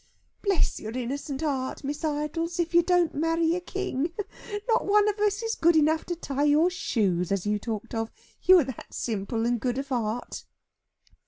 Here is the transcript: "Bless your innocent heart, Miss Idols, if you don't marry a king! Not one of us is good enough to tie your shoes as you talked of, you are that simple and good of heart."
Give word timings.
"Bless 0.41 0.79
your 0.79 0.93
innocent 0.97 1.41
heart, 1.43 1.83
Miss 1.83 2.03
Idols, 2.03 2.59
if 2.59 2.73
you 2.73 2.81
don't 2.81 3.13
marry 3.13 3.53
a 3.53 3.59
king! 3.61 4.11
Not 4.67 4.87
one 4.87 5.07
of 5.07 5.19
us 5.19 5.43
is 5.43 5.53
good 5.53 5.75
enough 5.75 6.05
to 6.05 6.15
tie 6.15 6.45
your 6.45 6.71
shoes 6.71 7.31
as 7.31 7.45
you 7.45 7.59
talked 7.59 7.93
of, 7.93 8.09
you 8.41 8.57
are 8.57 8.63
that 8.63 8.95
simple 8.95 9.45
and 9.45 9.59
good 9.61 9.77
of 9.77 9.89
heart." 9.89 10.43